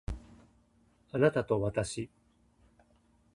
[1.11, 2.09] あなたとわたし